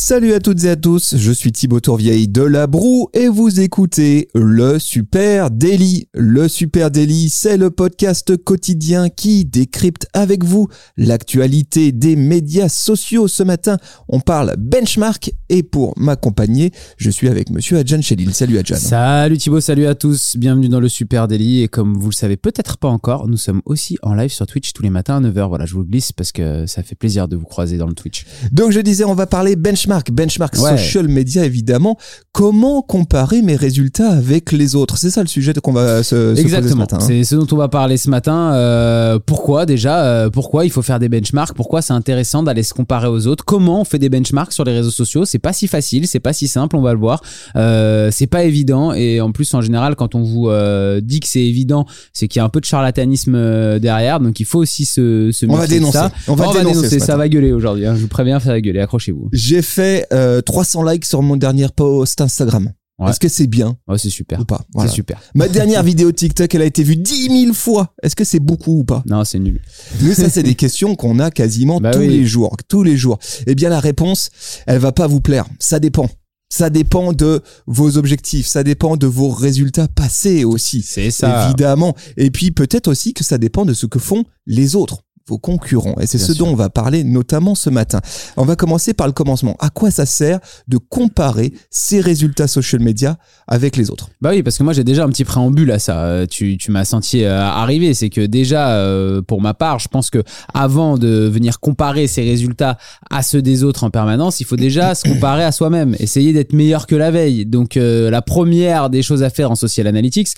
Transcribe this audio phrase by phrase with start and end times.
[0.00, 3.58] Salut à toutes et à tous, je suis Thibaut Tourvieille de La Broue et vous
[3.58, 6.06] écoutez le Super Daily.
[6.14, 13.26] Le Super Daily, c'est le podcast quotidien qui décrypte avec vous l'actualité des médias sociaux.
[13.26, 13.76] Ce matin,
[14.08, 18.32] on parle benchmark et pour m'accompagner, je suis avec monsieur Adjan Chelil.
[18.32, 18.76] Salut Adjan.
[18.76, 22.36] Salut Thibaut, salut à tous, bienvenue dans le Super Daily et comme vous le savez
[22.36, 25.48] peut-être pas encore, nous sommes aussi en live sur Twitch tous les matins à 9h.
[25.48, 28.26] Voilà, je vous glisse parce que ça fait plaisir de vous croiser dans le Twitch.
[28.52, 30.76] Donc je disais, on va parler benchmark benchmark, benchmark Ouais.
[30.76, 31.96] social media évidemment.
[32.32, 34.96] Comment comparer mes résultats avec les autres?
[34.98, 36.98] C'est ça le sujet qu'on va se, se poser ce Exactement, matin.
[37.00, 37.04] hein.
[37.04, 38.52] c'est ce dont on va parler ce matin.
[38.54, 41.54] Euh, pourquoi déjà euh, Pourquoi il faut faire des benchmarks?
[41.54, 43.44] Pourquoi c'est intéressant d'aller se comparer aux autres?
[43.44, 45.24] Comment on fait des benchmarks sur les réseaux sociaux?
[45.24, 47.22] C'est pas si facile, c'est pas si simple, on va le voir.
[47.56, 51.26] Euh, c'est pas évident et en plus en général quand on vous euh, dit que
[51.28, 54.58] c'est évident, c'est qu'il y a un peu de charlatanisme euh, derrière, donc il faut
[54.58, 55.98] aussi se, se On va dénoncer.
[55.98, 56.12] ça.
[56.28, 57.86] On va dénoncer ce ça va gueuler aujourd'hui.
[57.86, 57.94] hein.
[57.96, 58.80] Je vous préviens, ça va gueuler.
[58.80, 59.28] Accrochez-vous.
[59.32, 62.72] J'ai fait euh, 300 likes sur mon dernier post Instagram.
[62.98, 63.10] Ouais.
[63.10, 64.40] Est-ce que c'est bien Ouais, c'est super.
[64.40, 64.90] ou pas Voilà.
[64.90, 65.20] C'est super.
[65.36, 67.94] Ma dernière vidéo TikTok, elle a été vue 10 000 fois.
[68.02, 69.60] Est-ce que c'est beaucoup ou pas Non, c'est nul.
[70.00, 72.08] Nous, ça, c'est des questions qu'on a quasiment Bah tous oui.
[72.08, 72.56] les jours.
[72.66, 73.20] Tous les jours.
[73.46, 74.30] Eh bien, la réponse,
[74.66, 75.46] elle va pas vous plaire.
[75.60, 76.08] Ça dépend.
[76.50, 78.46] Ça dépend de vos objectifs.
[78.48, 80.82] Ça dépend de vos résultats passés aussi.
[80.82, 81.46] C'est ça.
[81.46, 81.94] Évidemment.
[82.16, 85.96] Et puis, peut-être aussi que ça dépend de ce que font les autres vos concurrents.
[86.00, 86.44] Et c'est ce sûr.
[86.46, 88.00] dont on va parler notamment ce matin.
[88.36, 89.56] On va commencer par le commencement.
[89.60, 94.08] À quoi ça sert de comparer ces résultats social media avec les autres?
[94.20, 96.00] Bah oui, parce que moi j'ai déjà un petit préambule à ça.
[96.00, 97.94] Euh, Tu, tu m'as senti euh, arriver.
[97.94, 100.22] C'est que déjà, euh, pour ma part, je pense que
[100.54, 102.78] avant de venir comparer ses résultats
[103.10, 106.52] à ceux des autres en permanence, il faut déjà se comparer à soi-même, essayer d'être
[106.52, 107.46] meilleur que la veille.
[107.46, 110.28] Donc la première des choses à faire en social analytics,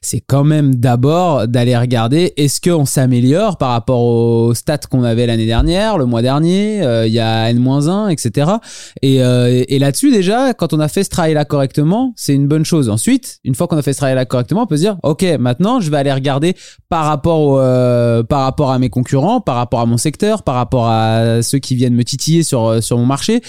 [0.00, 5.26] c'est quand même d'abord d'aller regarder est-ce qu'on s'améliore par rapport aux stats qu'on avait
[5.26, 8.52] l'année dernière, le mois dernier, euh, il y a N-1, etc.
[9.02, 12.64] Et, euh, et là-dessus, déjà, quand on a fait ce travail-là correctement, c'est une bonne
[12.64, 12.88] chose.
[12.88, 15.80] Ensuite, une fois qu'on a fait ce travail-là correctement, on peut se dire, OK, maintenant,
[15.80, 16.54] je vais aller regarder
[16.88, 20.54] par rapport, au, euh, par rapport à mes concurrents, par rapport à mon secteur, par
[20.54, 23.42] rapport à ceux qui viennent me titiller sur, sur mon marché.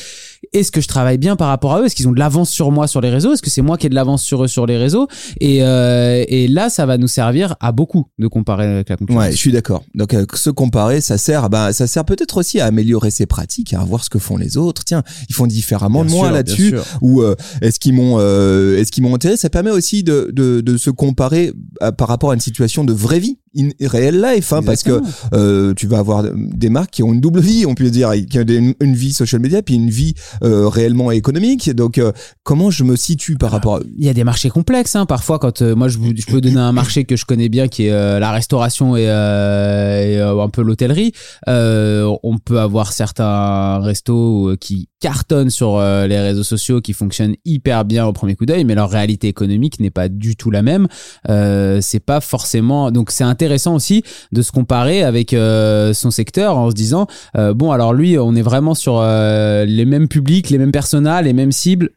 [0.54, 1.86] Est-ce que je travaille bien par rapport à eux?
[1.86, 3.32] Est-ce qu'ils ont de l'avance sur moi sur les réseaux?
[3.34, 5.08] Est-ce que c'est moi qui ai de l'avance sur eux sur les réseaux?
[5.40, 9.24] Et, euh, et là, ça va nous servir à beaucoup de comparer avec la concurrence.
[9.24, 9.84] Ouais, je suis d'accord.
[9.96, 13.74] Donc euh, se comparer, ça sert, bah, ça sert peut-être aussi à améliorer ses pratiques,
[13.74, 14.84] à voir ce que font les autres.
[14.84, 16.76] Tiens, ils font différemment Bien de moi là-dessus.
[17.02, 20.60] Ou euh, est-ce qu'ils m'ont, euh, est-ce qu'ils m'ont intéressé Ça permet aussi de, de,
[20.60, 24.54] de se comparer à- par rapport à une situation de vraie vie, in real life,
[24.54, 25.02] hein, parce que
[25.34, 28.40] euh, tu vas avoir des marques qui ont une double vie, on peut dire, qui
[28.40, 30.14] ont une, une vie social media puis une vie
[30.44, 31.70] euh, réellement économique.
[31.72, 32.12] Donc euh,
[32.44, 34.96] comment je me situe par rapport à Il y a des marchés complexes.
[34.96, 35.06] Hein.
[35.06, 35.98] Parfois, quand moi je,
[36.28, 40.50] peux donner un marché que je connais bien, qui est la restauration et, et, un
[40.50, 41.12] peu l'hôtellerie,
[41.48, 48.06] on peut avoir certains restos qui cartonnent sur les réseaux sociaux, qui fonctionnent hyper bien
[48.06, 50.88] au premier coup d'œil, mais leur réalité économique n'est pas du tout la même.
[51.28, 52.92] C'est pas forcément.
[52.92, 57.56] Donc c'est intéressant aussi de se comparer avec euh, son secteur en se disant euh,
[57.56, 61.34] bon alors lui on est vraiment sur euh, les mêmes publics, les mêmes personas, les
[61.34, 61.90] mêmes cibles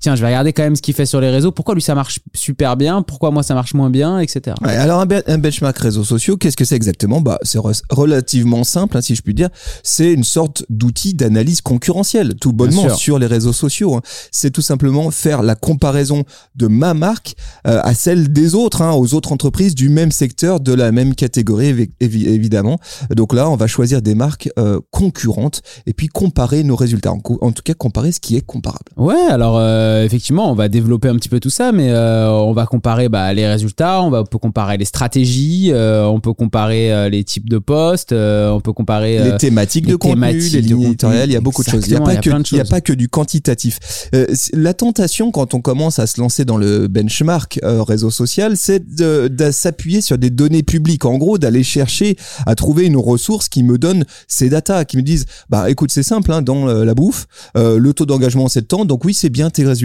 [0.00, 1.52] tiens, je vais regarder quand même ce qu'il fait sur les réseaux.
[1.52, 3.02] Pourquoi lui ça marche super bien?
[3.02, 4.56] Pourquoi moi ça marche moins bien, etc.
[4.62, 7.20] Ouais, alors un, be- un benchmark réseaux sociaux, qu'est-ce que c'est exactement?
[7.20, 9.48] Bah, c'est re- relativement simple, hein, si je puis dire.
[9.82, 13.94] C'est une sorte d'outil d'analyse concurrentielle, tout bonnement sur les réseaux sociaux.
[13.96, 14.02] hein.
[14.32, 17.34] C'est tout simplement faire la comparaison de ma marque
[17.66, 21.14] euh, à celle des autres, hein, aux autres entreprises du même secteur, de la même
[21.14, 22.78] catégorie, évi- évi- évidemment.
[23.10, 27.12] Donc là, on va choisir des marques euh, concurrentes et puis comparer nos résultats.
[27.12, 28.84] En tout cas, comparer ce qui est comparable.
[28.96, 32.52] Ouais, alors euh, effectivement, on va développer un petit peu tout ça, mais euh, on
[32.52, 36.32] va comparer bah, les résultats, on va on peut comparer les stratégies, euh, on peut
[36.32, 39.96] comparer euh, les types de postes, euh, on peut comparer euh, les thématiques les de
[39.96, 41.86] contenu, thématiques, les lignes éditoriales, il y a beaucoup de choses.
[41.86, 43.78] Il n'y a pas il y a que, il y a pas que du quantitatif.
[44.14, 48.56] Euh, la tentation quand on commence à se lancer dans le benchmark euh, réseau social,
[48.56, 51.04] c'est de, de s'appuyer sur des données publiques.
[51.04, 52.16] En gros, d'aller chercher
[52.46, 56.02] à trouver une ressource qui me donne ces datas, qui me disent, bah écoute, c'est
[56.02, 57.26] simple, hein, dans euh, la bouffe,
[57.56, 59.77] euh, le taux d'engagement c'est de temps, donc oui, c'est bien tes résultats.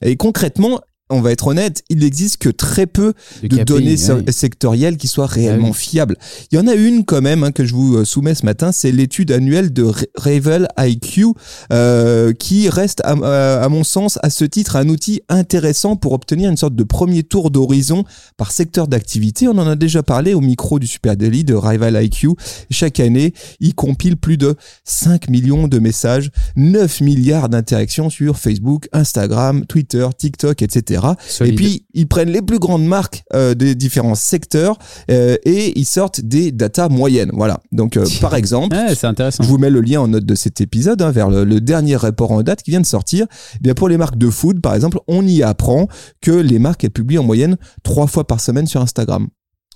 [0.00, 0.80] Et concrètement,
[1.12, 3.12] on va être honnête, il n'existe que très peu
[3.42, 3.96] de de KPI, données
[4.32, 5.74] sectorielles qui soient réellement oui.
[5.74, 6.16] fiables.
[6.50, 8.72] Il y en a une quand même hein, que je vous euh, soumets ce matin,
[8.72, 11.26] c'est l'étude annuelle de Ravel IQ
[11.72, 16.12] euh, qui reste à, à- à mon sens à ce titre un outil intéressant pour
[16.12, 18.04] obtenir une sorte de premier tour d'horizon
[18.36, 19.48] par secteur d'activité.
[19.48, 22.30] On en a déjà parlé au micro du Super Daily de Rival IQ.
[22.70, 24.54] Chaque année, il compile plus de
[24.84, 31.01] 5 millions de messages, 9 milliards d'interactions sur Facebook, Instagram, Twitter, TikTok, etc.
[31.04, 31.14] etc.
[31.28, 31.52] Solide.
[31.52, 34.78] Et puis ils prennent les plus grandes marques euh, des différents secteurs
[35.10, 37.30] euh, et ils sortent des datas moyennes.
[37.32, 37.60] Voilà.
[37.72, 39.42] Donc euh, par exemple, Ouais, c'est intéressant.
[39.42, 41.96] je vous mets le lien en note de cet épisode hein, vers le, le dernier
[41.96, 43.26] rapport en date qui vient de sortir.
[43.56, 45.88] Eh bien pour les marques de food, par exemple, on y apprend
[46.20, 49.28] que les marques elles publient en moyenne trois fois par semaine sur Instagram.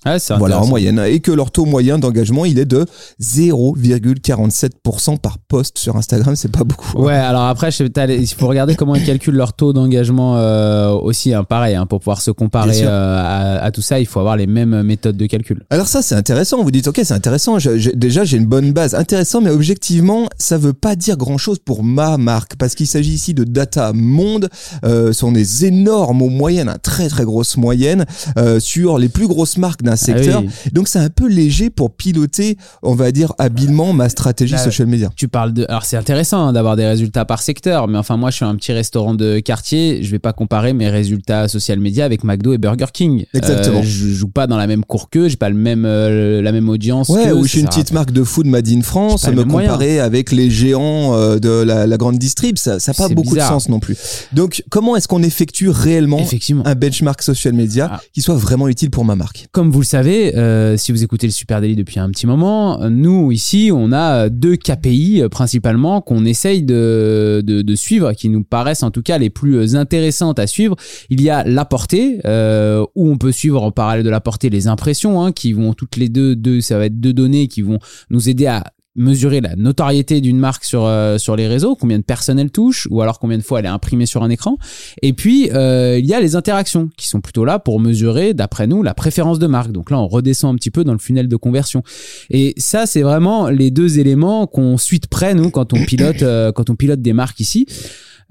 [0.05, 0.99] Ouais, c'est Voilà, en moyenne.
[1.07, 2.85] Et que leur taux moyen d'engagement, il est de
[3.21, 6.35] 0,47% par post sur Instagram.
[6.35, 6.97] C'est pas beaucoup.
[6.99, 7.03] hein.
[7.03, 11.43] Ouais, alors après, il faut regarder comment ils calculent leur taux d'engagement euh, aussi, hein,
[11.43, 13.17] pareil, hein, pour pouvoir se comparer euh,
[13.59, 15.63] à, à tout ça, il faut avoir les mêmes méthodes de calcul.
[15.69, 16.63] Alors ça, c'est intéressant.
[16.63, 17.59] Vous dites, ok, c'est intéressant.
[17.59, 18.95] Je- je- déjà, j'ai une bonne base.
[18.95, 23.33] Intéressant, mais objectivement, ça veut pas dire grand-chose pour ma marque, parce qu'il s'agit ici
[23.33, 24.49] de data monde.
[24.85, 28.05] Euh, ce sont des énormes moyennes, très très grosses moyennes
[28.37, 30.41] euh, sur les plus grosses marques d'un secteur.
[30.43, 30.71] Ah oui.
[30.73, 34.87] Donc c'est un peu léger pour piloter, on va dire habilement, ma stratégie Bah, social
[34.87, 35.09] media.
[35.15, 35.65] Tu parles de.
[35.69, 38.55] Alors, c'est intéressant hein, d'avoir des résultats par secteur, mais enfin, moi, je suis un
[38.55, 40.03] petit restaurant de quartier.
[40.03, 43.25] Je vais pas comparer mes résultats social media avec McDo et Burger King.
[43.33, 43.79] Exactement.
[43.79, 46.51] Euh, je joue pas dans la même cour qu'eux, j'ai pas le même, euh, la
[46.51, 47.09] même audience.
[47.09, 49.69] Ouais, ou je suis une petite marque de food made in France, me moyen.
[49.69, 53.49] comparer avec les géants euh, de la, la grande distrib, ça n'a pas beaucoup bizarre.
[53.49, 53.97] de sens non plus.
[54.33, 56.21] Donc, comment est-ce qu'on effectue réellement
[56.65, 58.01] un benchmark social media Ah.
[58.13, 59.47] qui soit vraiment utile pour ma marque?
[59.51, 62.89] Comme vous le savez, euh, si vous écoutez le Super Daily depuis un petit moment,
[62.89, 68.29] nous ici, on a deux KPI euh, principalement qu'on essaye de, de, de suivre, qui
[68.29, 70.75] nous paraissent en tout cas les plus euh, intéressantes à suivre.
[71.09, 74.49] Il y a la portée, euh, où on peut suivre en parallèle de la portée
[74.49, 77.61] les impressions, hein, qui vont toutes les deux, deux, ça va être deux données qui
[77.61, 77.79] vont
[78.09, 78.63] nous aider à
[78.97, 82.87] mesurer la notoriété d'une marque sur euh, sur les réseaux, combien de personnes elle touche,
[82.91, 84.57] ou alors combien de fois elle est imprimée sur un écran.
[85.01, 88.67] Et puis euh, il y a les interactions qui sont plutôt là pour mesurer, d'après
[88.67, 89.71] nous, la préférence de marque.
[89.71, 91.83] Donc là, on redescend un petit peu dans le funnel de conversion.
[92.29, 96.23] Et ça, c'est vraiment les deux éléments qu'on suit de près nous quand on pilote
[96.23, 97.67] euh, quand on pilote des marques ici.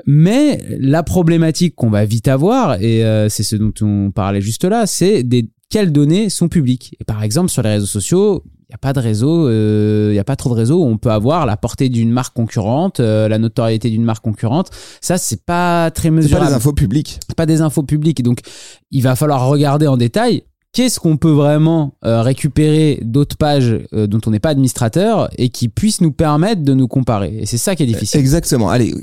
[0.04, 4.64] Mais la problématique qu'on va vite avoir, et euh, c'est ce dont on parlait juste
[4.64, 6.96] là, c'est des quelles données sont publiques.
[7.00, 10.24] Et par exemple, sur les réseaux sociaux, n'y a pas de réseau, il n'y a
[10.24, 13.38] pas trop de réseaux où on peut avoir la portée d'une marque concurrente, euh, la
[13.38, 14.70] notoriété d'une marque concurrente.
[15.00, 17.20] Ça, c'est pas très C'est mesurable pas des infos publiques.
[17.36, 18.22] pas des infos publiques.
[18.24, 18.40] Donc,
[18.90, 20.42] il va falloir regarder en détail
[20.76, 25.48] qu'est-ce qu'on peut vraiment euh, récupérer d'autres pages euh, dont on n'est pas administrateur et
[25.48, 27.34] qui puissent nous permettre de nous comparer.
[27.40, 28.20] Et c'est ça qui est difficile.
[28.20, 28.68] Exactement.
[28.68, 28.94] Allez,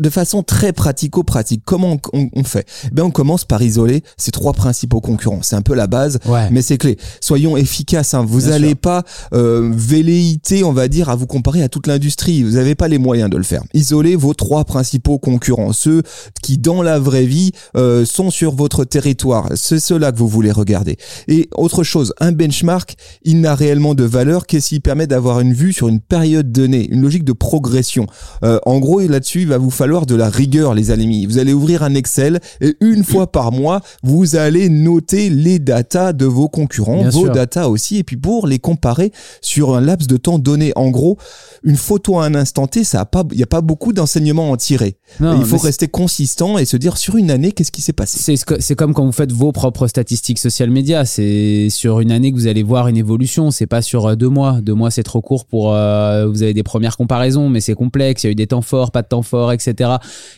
[0.00, 2.66] de façon très pratico-pratique, comment on, on- fait?
[2.86, 5.42] Eh bien, on commence par isoler ces trois principaux concurrents.
[5.42, 6.48] C'est un peu la base, Ouais.
[6.50, 6.96] mais c'est clé.
[7.20, 8.14] Soyons efficaces.
[8.14, 8.24] Hein.
[8.26, 12.42] Vous n'allez pas euh, velléiter, on va dire, à vous comparer à toute l'industrie.
[12.42, 13.62] Vous n'avez pas les moyens de le faire.
[13.74, 16.02] Isolez vos trois principaux concurrents, ceux
[16.42, 19.48] qui, dans la vraie vie, euh, sont sur votre territoire.
[19.54, 20.96] C'est ceux-là que vous voulez regarder.
[21.28, 25.52] Et autre chose, un benchmark, il n'a réellement de valeur que s'il permet d'avoir une
[25.52, 28.06] vue sur une période donnée, une logique de progression.
[28.44, 31.26] Euh, en gros, là-dessus, il va vous falloir de la rigueur, les amis.
[31.26, 36.12] Vous allez ouvrir un Excel et une fois par mois, vous allez noter les datas
[36.12, 37.32] de vos concurrents, Bien vos sûr.
[37.32, 40.72] datas aussi, et puis pour les comparer sur un laps de temps donné.
[40.76, 41.18] En gros,
[41.62, 44.50] une photo à un instant T, ça a pas, il n'y a pas beaucoup d'enseignements
[44.50, 44.96] à en tirer.
[45.20, 48.36] Non, il faut rester consistant et se dire sur une année, qu'est-ce qui s'est passé?
[48.60, 50.70] C'est comme quand vous faites vos propres statistiques social
[51.04, 53.50] C'est sur une année que vous allez voir une évolution.
[53.50, 54.60] C'est pas sur euh, deux mois.
[54.60, 55.74] Deux mois, c'est trop court pour.
[55.74, 58.24] euh, vous avez des premières comparaisons, mais c'est complexe.
[58.24, 59.92] Il y a eu des temps forts, pas de temps forts, etc.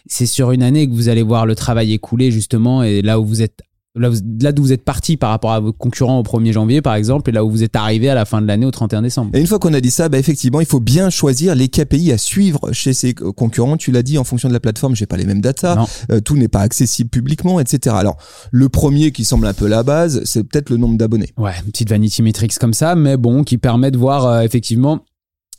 [0.07, 3.25] C'est sur une année que vous allez voir le travail écoulé justement, et là où
[3.25, 3.61] vous êtes.
[3.97, 6.83] Là, vous- là d'où vous êtes parti par rapport à vos concurrents au 1er janvier,
[6.83, 9.03] par exemple, et là où vous êtes arrivé à la fin de l'année au 31
[9.03, 9.31] décembre.
[9.35, 12.11] Et une fois qu'on a dit ça, bah effectivement, il faut bien choisir les KPI
[12.11, 13.77] à suivre chez ses concurrents.
[13.77, 15.77] Tu l'as dit, en fonction de la plateforme, j'ai pas les mêmes datas.
[16.11, 17.95] Euh, tout n'est pas accessible publiquement, etc.
[17.97, 18.17] Alors,
[18.51, 21.33] le premier qui semble un peu la base, c'est peut-être le nombre d'abonnés.
[21.39, 25.05] Ouais, une petite vanity metrics comme ça, mais bon, qui permet de voir euh, effectivement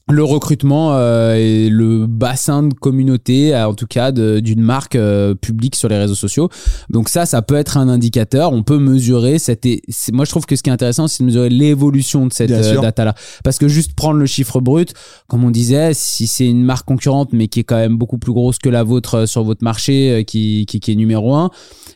[0.07, 5.33] le recrutement euh, et le bassin de communauté, euh, en tout cas d'une marque euh,
[5.33, 6.49] publique sur les réseaux sociaux.
[6.89, 8.53] Donc ça, ça peut être un indicateur.
[8.53, 9.65] On peut mesurer cette.
[10.13, 12.81] Moi, je trouve que ce qui est intéressant, c'est de mesurer l'évolution de cette euh,
[12.81, 13.15] data-là.
[13.43, 14.93] Parce que juste prendre le chiffre brut,
[15.27, 18.33] comme on disait, si c'est une marque concurrente, mais qui est quand même beaucoup plus
[18.33, 21.49] grosse que la vôtre euh, sur votre marché, qui, qui, qui est numéro un,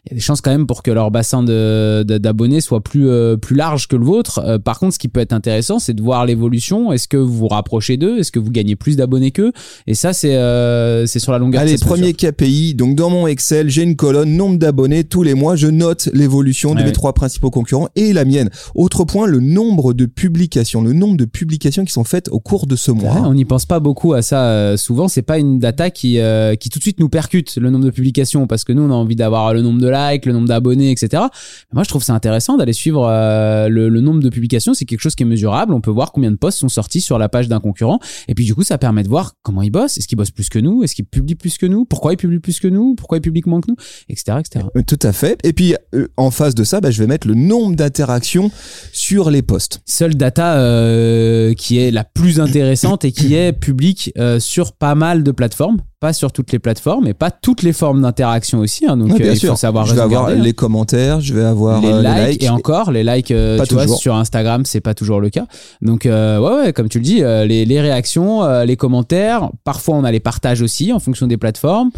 [0.06, 3.38] il y a des chances quand même pour que leur bassin d'abonnés soit plus, euh,
[3.38, 4.40] plus large que le vôtre.
[4.40, 6.92] Euh, par contre, ce qui peut être intéressant, c'est de voir l'évolution.
[6.92, 9.52] Est-ce que vous vous rapprochez d'eux Est-ce que vous gagnez plus d'abonnés qu'eux?
[9.88, 12.74] Et ça, c'est euh, c'est sur la longueur Allez, premier KPI.
[12.74, 15.04] Donc, dans mon Excel, j'ai une colonne nombre d'abonnés.
[15.04, 18.50] Tous les mois, je note l'évolution de mes trois principaux concurrents et la mienne.
[18.76, 20.82] Autre point, le nombre de publications.
[20.82, 23.22] Le nombre de publications qui sont faites au cours de ce mois.
[23.26, 25.08] On n'y pense pas beaucoup à ça euh, souvent.
[25.08, 27.92] C'est pas une data qui, euh, qui tout de suite nous percute le nombre de
[27.92, 30.92] publications parce que nous, on a envie d'avoir le nombre de likes, le nombre d'abonnés,
[30.92, 31.10] etc.
[31.14, 34.74] Mais moi, je trouve ça intéressant d'aller suivre euh, le, le nombre de publications.
[34.74, 35.74] C'est quelque chose qui est mesurable.
[35.74, 38.00] On peut voir combien de posts sont sortis sur la page d'un concurrent concurrents.
[38.28, 39.98] Et puis du coup, ça permet de voir comment ils bossent.
[39.98, 40.84] Est-ce qu'ils bossent plus que nous?
[40.84, 41.86] Est-ce qu'ils publient plus que nous?
[41.86, 42.96] Pourquoi ils publient plus que nous?
[42.96, 43.78] Pourquoi ils publient moins que nous?
[44.10, 44.38] Etc.
[44.40, 44.66] etc.
[44.76, 45.40] Euh, Tout à fait.
[45.44, 48.52] Et puis euh, en face de ça, bah, je vais mettre le nombre d'interactions
[48.92, 49.82] sur les posts.
[49.86, 54.96] Seule data euh, qui est la plus intéressante et qui est publique euh, sur pas
[54.96, 55.80] mal de plateformes.
[56.02, 58.86] Pas sur toutes les plateformes et pas toutes les formes d'interaction aussi.
[58.86, 58.96] hein.
[58.96, 59.50] donc Ouais, euh, bien il sûr.
[59.50, 60.44] faut savoir je vais avoir garder, hein.
[60.46, 63.74] les commentaires, je vais avoir les, euh, likes, et encore les likes euh, Pas tu
[63.74, 65.46] vois, sur Instagram c'est pas toujours le cas
[65.82, 69.96] donc euh, ouais ouais comme tu le dis euh, les, les réactions les commentaires parfois
[69.98, 71.92] on a les partages aussi en fonction des plateformes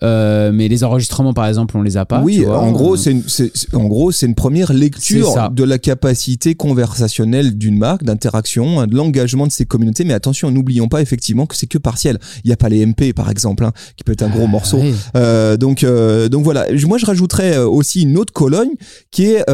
[0.00, 2.60] mais les enregistrements par exemple on les a pas oui, tu vois.
[2.60, 6.54] en gros, c'est une, c'est- c'est- en gros, c'est une première lecture de la capacité
[6.54, 10.04] conversationnelle d'une marque, d'interaction, hein, de l'engagement de ses communautés.
[10.04, 12.18] Mais attention, n'oublions pas effectivement que c'est que partiel.
[12.44, 14.78] Il n'y a pas les MP, par exemple, hein, qui peut être un gros morceau.
[14.78, 14.94] oui.
[15.16, 16.66] Euh, donc, euh, donc voilà.
[16.86, 18.70] Moi, je rajouterais euh, aussi une autre colonne
[19.10, 19.44] qui est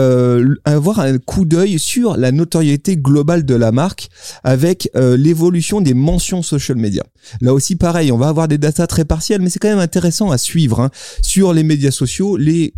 [0.64, 4.08] avoir un coup d'œil sur la notoriété globale de la marque
[4.44, 7.04] avec l'évolution des mentions social media.
[7.40, 10.30] Là aussi, pareil, on va avoir des datas très partielles, mais c'est quand même intéressant
[10.30, 10.90] à suivre hein.
[11.22, 12.36] sur les médias sociaux.
[12.36, 12.74] Les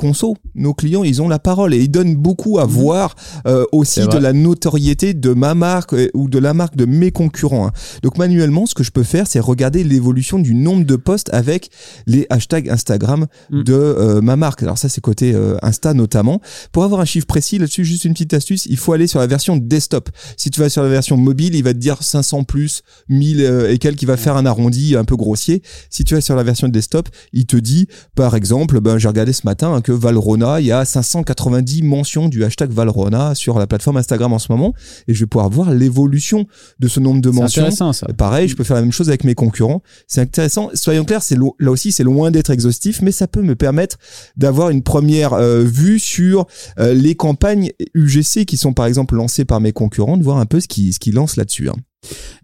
[0.00, 3.14] conso, nos clients, ils ont la parole et ils donnent beaucoup à voir
[3.46, 4.08] euh, aussi Mhm.
[4.08, 7.66] De la notoriété de ma marque euh, ou de la marque de mes concurrents.
[7.66, 7.72] hein.
[8.02, 11.70] Donc manuellement, ce que je peux faire, c'est regarder l'évolution du nombre de posts avec
[12.06, 13.62] les hashtags Instagram Mm.
[13.64, 14.62] de euh, ma marque.
[14.62, 16.40] Alors ça, c'est côté euh, Insta notamment.
[16.72, 19.26] Pour avoir un chiffre précis là-dessus, juste une petite astuce, il faut aller sur la
[19.26, 20.08] version desktop.
[20.36, 23.70] Si tu vas sur la version mobile, il va te dire 500 plus 1000 euh,
[23.72, 25.62] et quelques, il va faire un arrondi un peu grossier.
[25.90, 29.32] Si tu vas sur la version desktop, il te dit, par exemple, ben, j'ai regardé
[29.32, 33.66] ce matin hein, que Valrona, il y a 590 mentions du hashtag Valrona sur la
[33.66, 34.74] plateforme Instagram en ce moment,
[35.08, 36.46] et je vais pouvoir voir l'évolution
[36.78, 37.62] de ce nombre de c'est mentions.
[37.62, 39.82] intéressant ça Pareil, je peux faire la même chose avec mes concurrents.
[40.06, 40.70] C'est intéressant.
[40.74, 43.96] Soyons clairs, c'est lo- là aussi c'est loin d'être exhaustif, mais ça peut me permettre
[44.36, 46.46] d'avoir une première euh, vue sur
[46.78, 50.46] euh, les campagnes UGC qui sont par exemple lancées par mes concurrents, de voir un
[50.46, 51.68] peu ce qui ce qu'ils lancent là-dessus.
[51.68, 51.74] hein.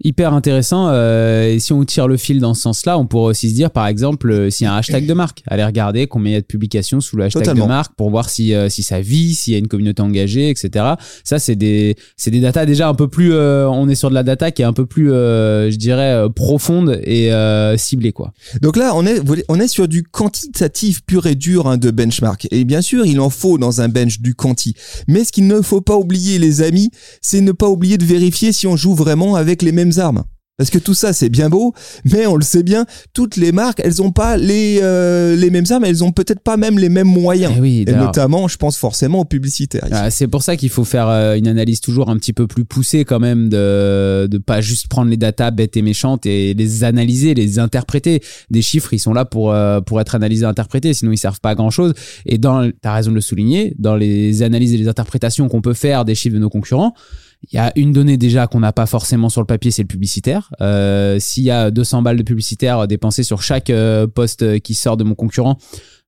[0.02, 0.88] Hyper intéressant.
[0.88, 3.70] euh, et si on tire le fil dans ce sens-là, on pourrait aussi se dire,
[3.70, 6.38] par exemple, euh, s'il y a un hashtag de marque, aller regarder combien il y
[6.38, 7.64] a de publications sous le hashtag Totalement.
[7.64, 10.50] de marque pour voir si, euh, si ça vit, s'il y a une communauté engagée,
[10.50, 10.84] etc.
[11.24, 14.14] Ça, c'est des, c'est des datas déjà un peu plus, euh, on est sur de
[14.14, 17.30] la data qui est un peu plus, je dirais, profonde et
[17.76, 18.32] ciblée, quoi.
[18.60, 22.46] Donc là, on est, on est sur du quantitatif pur et dur hein, de benchmark.
[22.50, 24.74] Et bien sûr, il en faut dans un bench du quanti.
[25.08, 28.52] Mais ce qu'il ne faut pas oublier, les amis, c'est ne pas oublier de vérifier
[28.52, 30.24] si on joue vraiment avec les mêmes armes.
[30.58, 31.74] Parce que tout ça, c'est bien beau,
[32.06, 35.66] mais on le sait bien, toutes les marques, elles ont pas les, euh, les mêmes
[35.68, 37.52] armes, elles ont peut-être pas même les mêmes moyens.
[37.58, 39.84] Eh oui, Et notamment, je pense forcément aux publicitaires.
[39.84, 39.94] ici.
[39.94, 42.64] Ah, c'est pour ça qu'il faut faire euh, une analyse toujours un petit peu plus
[42.64, 46.84] poussée quand même de de pas juste prendre les datas bêtes et méchantes et les
[46.84, 48.22] analyser, les interpréter.
[48.48, 51.50] Des chiffres, ils sont là pour euh, pour être analysés, interprétés, sinon ils servent pas
[51.50, 51.92] à grand chose.
[52.24, 55.74] Et dans, t'as raison de le souligner, dans les analyses et les interprétations qu'on peut
[55.74, 56.94] faire des chiffres de nos concurrents.
[57.42, 59.88] Il y a une donnée déjà qu'on n'a pas forcément sur le papier, c'est le
[59.88, 60.52] publicitaire.
[60.60, 64.96] Euh, S'il y a 200 balles de publicitaire dépensées sur chaque euh, poste qui sort
[64.96, 65.58] de mon concurrent,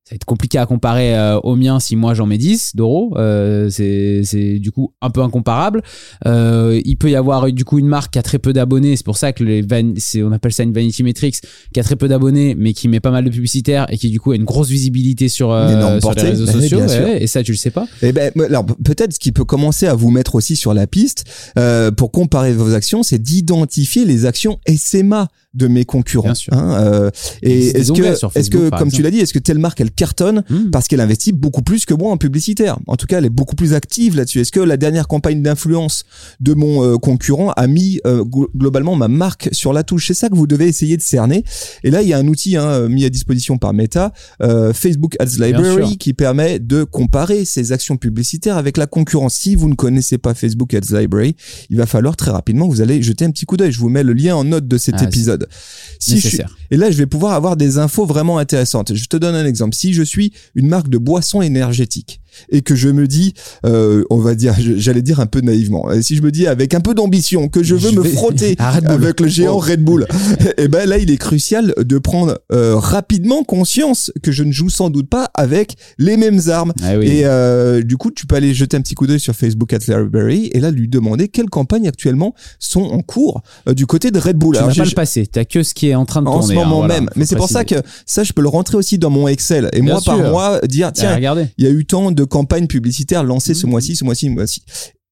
[0.09, 3.13] ça va être compliqué à comparer euh, au mien si moi j'en mets 10 d'euros.
[3.19, 5.83] Euh, c'est c'est du coup un peu incomparable.
[6.27, 8.97] Euh, il peut y avoir du coup une marque qui a très peu d'abonnés.
[8.97, 11.37] C'est pour ça que les van- c'est- on appelle ça une vanity metrics,
[11.75, 14.19] qui a très peu d'abonnés mais qui met pas mal de publicitaires et qui du
[14.19, 15.69] coup a une grosse visibilité sur, euh,
[16.01, 16.79] sur les réseaux sociaux.
[17.05, 17.87] ouais, et ça tu le sais pas.
[18.01, 21.25] Eh ben, alors peut-être ce qui peut commencer à vous mettre aussi sur la piste
[21.59, 26.29] euh, pour comparer vos actions, c'est d'identifier les actions SMA de mes concurrents.
[26.29, 26.53] Bien sûr.
[26.55, 27.11] hein, euh,
[27.43, 29.91] et est-ce que, est-ce Facebook, que, comme tu l'as dit, est-ce que telle marque elle
[29.91, 30.71] cartonne Hmm.
[30.71, 32.79] parce qu'elle investit beaucoup plus que moi en publicitaire?
[32.87, 34.41] En tout cas, elle est beaucoup plus active là-dessus.
[34.41, 36.05] Est-ce que la dernière campagne d'influence
[36.41, 40.07] de mon euh, concurrent a mis euh, glo- globalement ma marque sur la touche?
[40.09, 41.45] C'est ça que vous devez essayer de cerner.
[41.85, 44.13] Et là, il y a un outil hein, mis à disposition par Meta,
[44.43, 49.35] euh, Facebook Ads Library, qui permet de comparer ses actions publicitaires avec la concurrence.
[49.35, 51.35] Si vous ne connaissez pas Facebook Ads Library,
[51.71, 53.73] il va falloir très rapidement vous allez jeter un petit coup d'œil.
[53.73, 55.97] Je vous mets le lien en note de cet Ah, c'est épisode.
[56.01, 56.57] Si je suis, Nécessaire.
[56.71, 58.95] et là, je vais pouvoir avoir des infos vraiment intéressantes.
[58.95, 59.75] Je te donne un exemple.
[59.75, 63.35] Si je suis une marque de boissons énergétiques et que je me dis,
[63.67, 66.81] euh, on va dire, j'allais dire un peu naïvement, si je me dis avec un
[66.81, 69.59] peu d'ambition que je veux Je me frotter avec le géant.
[69.59, 70.07] Red Bull,
[70.57, 74.71] et ben là, il est crucial de prendre euh, rapidement conscience que je ne joue
[74.71, 76.73] sans doute pas avec les mêmes armes.
[76.83, 77.07] Ah oui.
[77.07, 79.79] Et euh, du coup, tu peux aller jeter un petit coup d'œil sur Facebook at
[79.89, 84.19] Library et là lui demander quelles campagnes actuellement sont en cours euh, du côté de
[84.19, 84.57] Red Bull.
[84.57, 86.55] tu n'as pas le passé, t'as que ce qui est en train de en tourner.
[86.55, 87.11] ce hein, moment voilà, même.
[87.17, 87.77] Mais c'est pour ça que
[88.07, 89.69] ça, je peux le rentrer aussi dans mon Excel.
[89.73, 90.31] Et Bien moi, par sûr.
[90.31, 91.19] mois, dire, Ah, tiens,
[91.59, 93.71] il y a eu tant de campagnes publicitaires lancées ce Mhm.
[93.73, 94.63] mois-ci, ce mois-ci, ce mois-ci.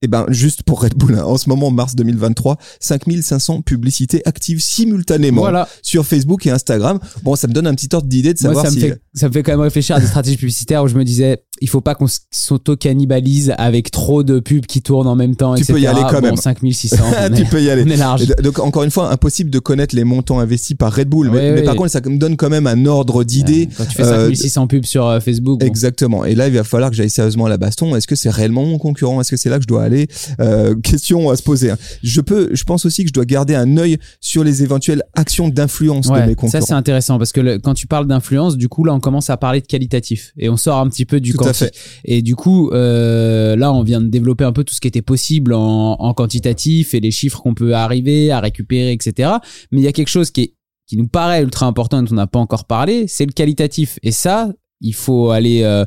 [0.06, 4.60] Et ben, juste pour Red Bull, hein, en ce moment, mars 2023, 5500 publicités actives
[4.62, 5.68] simultanément Voilà.
[5.82, 7.00] sur Facebook et Instagram.
[7.24, 8.80] Bon, ça me donne un petit ordre d'idée de Moi, savoir ça me, si...
[8.82, 11.42] fait, ça me fait quand même réfléchir à des stratégies publicitaires où je me disais,
[11.60, 15.54] il faut pas qu'on s'auto-cannibalise avec trop de pubs qui tournent en même temps.
[15.54, 15.72] Tu etc.
[15.74, 16.36] peux y aller quand Bon, même.
[16.36, 16.96] 5600.
[17.30, 17.82] on tu peux y aller.
[17.86, 18.26] on est large.
[18.42, 21.52] Donc encore une fois, impossible de connaître les montants investis par Red Bull, mais, Ouais,
[21.52, 21.64] mais ouais.
[21.64, 23.68] par contre, ça me donne quand même un ordre d'idée.
[23.76, 25.60] Quand tu fais euh, 5600 pubs sur euh, Facebook.
[25.60, 25.66] bon.
[25.66, 26.24] Exactement.
[26.24, 27.96] Et là, il va falloir que j'aille sérieusement à la baston.
[27.96, 29.20] Est-ce que c'est réellement mon concurrent?
[29.20, 29.95] Est-ce que c'est là que je dois aller?
[30.40, 31.70] Euh, Question à se poser.
[31.70, 31.78] hein.
[32.02, 35.48] Je peux, je pense aussi que je dois garder un œil sur les éventuelles actions
[35.48, 36.66] d'influence de mes ça concurrents.
[36.66, 39.36] c'est intéressant parce que le- quand tu parles d'influence, du coup là on commence à
[39.36, 41.58] parler de qualitatif et on sort un petit peu du Tout à quanti.
[41.64, 41.74] fait.
[42.04, 45.02] Et du coup euh, là on vient de développer un peu tout ce qui était
[45.02, 49.30] possible en, en quantitatif et les chiffres qu'on peut arriver à récupérer, etc.
[49.72, 50.52] Mais il y a quelque chose qui est
[50.88, 53.98] qui nous paraît ultra important et dont on n'a pas encore parlé, c'est le qualitatif.
[54.04, 54.48] Et ça,
[54.80, 55.84] il faut aller euh,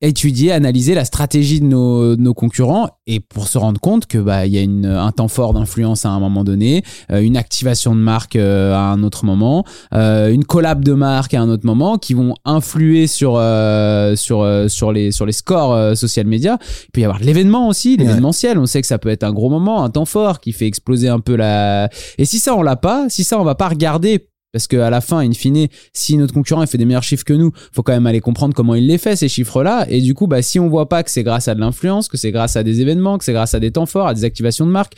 [0.00, 4.18] étudier, analyser la stratégie de nos, de nos concurrents et pour se rendre compte que
[4.18, 7.36] bah il y a une, un temps fort d'influence à un moment donné, euh, une
[7.36, 11.48] activation de marque euh, à un autre moment, euh, une collab de marque à un
[11.48, 16.26] autre moment qui vont influer sur euh, sur euh, sur les sur les scores social
[16.26, 16.58] media.
[16.86, 18.58] Il peut y avoir de l'événement aussi, l'événementiel.
[18.58, 21.08] On sait que ça peut être un gros moment, un temps fort qui fait exploser
[21.08, 21.88] un peu la.
[22.18, 24.28] Et si ça on l'a pas, si ça on va pas regarder
[24.58, 27.32] parce qu'à la fin, in fine, si notre concurrent il fait des meilleurs chiffres que
[27.32, 29.86] nous, faut quand même aller comprendre comment il les fait ces chiffres-là.
[29.88, 32.16] Et du coup, bah si on voit pas que c'est grâce à de l'influence, que
[32.16, 34.66] c'est grâce à des événements, que c'est grâce à des temps forts, à des activations
[34.66, 34.94] de marque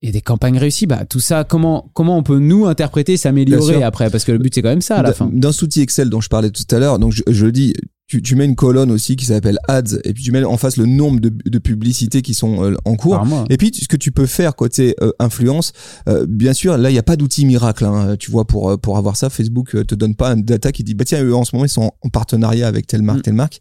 [0.00, 4.10] et des campagnes réussies, bah tout ça, comment comment on peut nous interpréter, s'améliorer après?
[4.10, 5.28] Parce que le but c'est quand même ça à la fin.
[5.32, 7.74] Dans cet outil Excel dont je parlais tout à l'heure, donc je, je le dis,
[8.08, 10.76] tu, tu mets une colonne aussi qui s'appelle ads et puis tu mets en face
[10.78, 13.24] le nombre de, de publicités qui sont euh, en cours.
[13.26, 13.44] Mois.
[13.50, 15.72] Et puis, ce que tu peux faire côté euh, influence,
[16.08, 17.84] euh, bien sûr, là, il n'y a pas d'outil miracle.
[17.84, 20.72] Hein, tu vois, pour euh, pour avoir ça, Facebook euh, te donne pas un data
[20.72, 23.18] qui dit, bah tiens, eux, en ce moment, ils sont en partenariat avec telle marque,
[23.18, 23.22] Mm.
[23.22, 23.60] telle marque.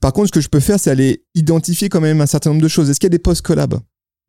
[0.00, 2.62] Par contre, ce que je peux faire, c'est aller identifier quand même un certain nombre
[2.62, 2.88] de choses.
[2.88, 3.74] Est-ce qu'il y a des post collab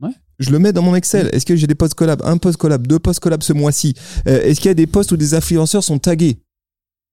[0.02, 0.10] Ouais.
[0.40, 1.30] Je le mets dans mon Excel.
[1.32, 2.22] Est-ce que j'ai des post collab?
[2.26, 3.94] Un post collab, deux post collab ce mois-ci
[4.28, 6.40] Euh, Est-ce qu'il y a des posts où des influenceurs sont tagués?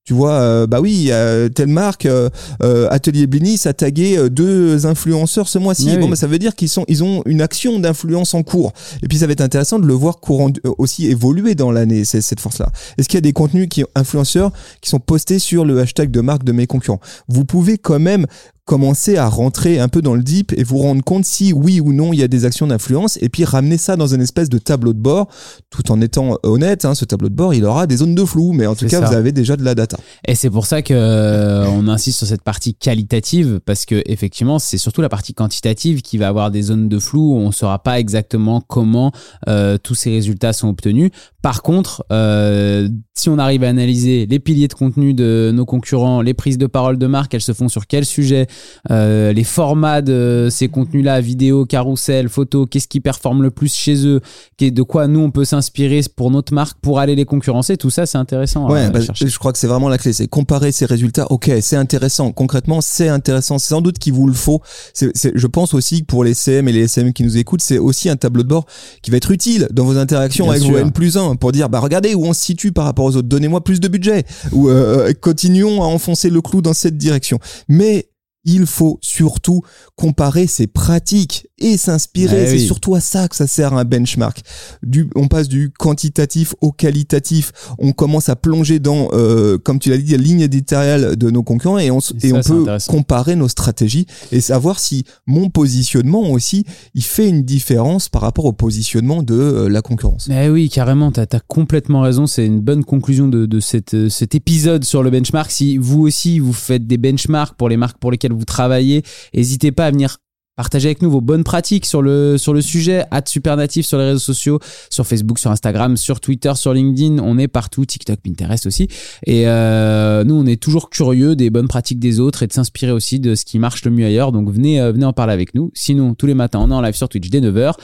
[0.04, 2.28] Tu vois, euh, bah oui, euh, telle marque, euh,
[2.64, 5.90] euh, Atelier Blinis a tagué deux influenceurs ce mois-ci.
[5.92, 6.11] Ah bon, oui.
[6.11, 8.73] bah, ça veut dire qu'ils sont, ils ont une action d'influence en cours.
[9.02, 12.40] Et puis ça va être intéressant de le voir courant aussi évoluer dans l'année cette
[12.40, 12.71] force-là.
[12.99, 16.21] Est-ce qu'il y a des contenus qui influenceurs qui sont postés sur le hashtag de
[16.21, 17.00] marque de mes concurrents?
[17.28, 18.26] Vous pouvez quand même
[18.73, 21.93] commencer à rentrer un peu dans le deep et vous rendre compte si oui ou
[21.93, 24.56] non il y a des actions d'influence et puis ramener ça dans une espèce de
[24.56, 25.28] tableau de bord
[25.69, 28.54] tout en étant honnête hein, ce tableau de bord il aura des zones de flou
[28.54, 29.06] mais en tout cas ça.
[29.06, 32.26] vous avez déjà de la data Et c'est pour ça que euh, on insiste sur
[32.26, 36.63] cette partie qualitative parce que effectivement c'est surtout la partie quantitative qui va avoir des
[36.63, 39.13] zones de flou où on saura pas exactement comment
[39.49, 41.11] euh, tous ces résultats sont obtenus.
[41.43, 46.23] Par contre, euh, si on arrive à analyser les piliers de contenu de nos concurrents,
[46.23, 48.47] les prises de parole de marque, elles se font sur quel sujet,
[48.91, 54.07] euh, les formats de ces contenus-là, vidéo, carrousel, photo, qu'est-ce qui performe le plus chez
[54.07, 54.21] eux,
[54.61, 58.07] de quoi nous on peut s'inspirer pour notre marque pour aller les concurrencer, tout ça
[58.07, 58.69] c'est intéressant.
[58.69, 61.26] à Ouais, bah, je crois que c'est vraiment la clé, c'est comparer ces résultats.
[61.31, 62.33] Ok, c'est intéressant.
[62.33, 63.59] Concrètement, c'est intéressant.
[63.59, 64.61] C'est sans doute qu'il vous le faut.
[65.00, 68.09] Je pense aussi que pour les CM et les SM qui nous écoutent, c'est aussi
[68.09, 68.67] un tableau de bord
[69.02, 70.73] qui va être utile dans vos interactions Bien avec sûr.
[70.73, 73.16] vos N plus 1 pour dire, bah regardez où on se situe par rapport aux
[73.16, 73.28] autres.
[73.28, 77.38] Donnez-moi plus de budget ou euh, continuons à enfoncer le clou dans cette direction.
[77.68, 78.08] Mais
[78.45, 79.62] il faut surtout
[79.97, 82.43] comparer ses pratiques et s'inspirer.
[82.43, 82.67] Eh c'est oui.
[82.67, 84.43] surtout à ça que ça sert un benchmark.
[84.83, 87.53] Du, on passe du quantitatif au qualitatif.
[87.79, 91.43] On commence à plonger dans, euh, comme tu l'as dit, la ligne éditoriale de nos
[91.43, 94.79] concurrents et on, s- Et et ça, on c'est peut comparer nos stratégies et savoir
[94.81, 99.83] si mon positionnement aussi, il fait une différence par rapport au positionnement de euh, la
[99.83, 100.29] concurrence.
[100.31, 102.27] Eh oui, carrément, t'as as complètement raison.
[102.27, 105.51] C'est une bonne conclusion de, de cette, euh, cet épisode sur le benchmark.
[105.51, 109.03] Si vous aussi, vous faites des benchmarks pour les marques pour lesquelles vous travaillez,
[109.35, 110.19] n'hésitez pas à venir
[110.63, 113.05] partager avec nous vos bonnes pratiques sur le, sur le sujet.
[113.11, 117.19] At Supernatif sur les réseaux sociaux, sur Facebook, sur Instagram, sur Twitter, sur LinkedIn.
[117.19, 118.87] On est partout, TikTok, Pinterest aussi.
[119.27, 122.93] Et euh, nous, on est toujours curieux des bonnes pratiques des autres et de s'inspirer
[122.93, 124.31] aussi de ce qui marche le mieux ailleurs.
[124.31, 125.73] Donc venez, euh, venez en parler avec nous.
[125.75, 127.75] Sinon, tous les matins, on est en live sur Twitch dès 9h.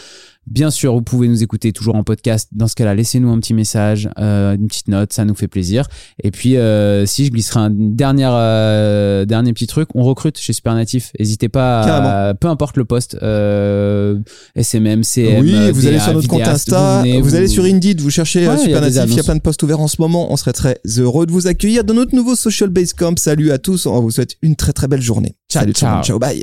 [0.50, 2.48] Bien sûr, vous pouvez nous écouter toujours en podcast.
[2.52, 5.86] Dans ce cas-là, laissez-nous un petit message, euh, une petite note, ça nous fait plaisir.
[6.22, 10.52] Et puis, euh, si je glisserai un dernier, euh, dernier petit truc, on recrute chez
[10.52, 11.12] Supernatif.
[11.18, 14.18] N'hésitez pas, à- peu importe le poste, euh,
[14.56, 15.42] SMM, CM.
[15.44, 18.54] oui, vous allez sur notre compte Insta, vous, venez, allez sur Indeed, vous cherchez euh,
[18.54, 20.00] Ouais, il y a des Supernatif, il y a plein de postes ouverts en ce
[20.00, 20.32] moment.
[20.32, 23.18] On serait très heureux de vous accueillir dans notre nouveau Social Base Camp.
[23.18, 25.34] Salut à tous, on vous souhaite une très très belle journée.
[25.50, 26.02] Ciao, Salut ciao.
[26.02, 26.42] ciao, bye.